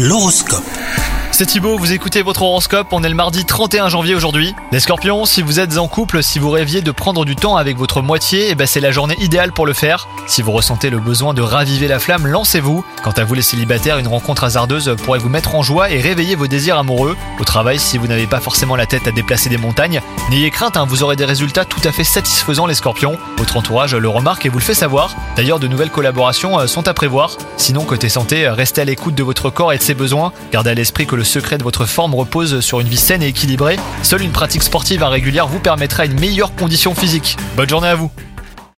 [0.00, 0.87] L'horoscope.
[1.38, 4.56] C'est Thibaut, vous écoutez votre horoscope, on est le mardi 31 janvier aujourd'hui.
[4.72, 7.76] Les scorpions, si vous êtes en couple, si vous rêviez de prendre du temps avec
[7.76, 10.08] votre moitié, eh ben c'est la journée idéale pour le faire.
[10.26, 12.84] Si vous ressentez le besoin de raviver la flamme, lancez-vous.
[13.04, 16.34] Quant à vous les célibataires, une rencontre hasardeuse pourrait vous mettre en joie et réveiller
[16.34, 17.16] vos désirs amoureux.
[17.38, 20.00] Au travail, si vous n'avez pas forcément la tête à déplacer des montagnes,
[20.30, 23.16] n'ayez crainte, hein, vous aurez des résultats tout à fait satisfaisants les scorpions.
[23.36, 25.14] Votre entourage le remarque et vous le fait savoir.
[25.36, 27.36] D'ailleurs, de nouvelles collaborations euh, sont à prévoir.
[27.56, 30.32] Sinon, côté santé, restez à l'écoute de votre corps et de ses besoins.
[30.50, 33.28] Gardez à l'esprit que le secret de votre forme repose sur une vie saine et
[33.28, 33.76] équilibrée.
[34.02, 37.36] Seule une pratique sportive régulière vous permettra une meilleure condition physique.
[37.56, 38.10] Bonne journée à vous